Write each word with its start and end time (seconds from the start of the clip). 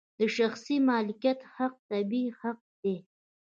د 0.19 0.21
شخصي 0.37 0.77
مالکیت 0.87 1.39
حق 1.55 1.73
طبیعي 1.89 2.29
حق 2.39 2.59
دی. 2.81 2.95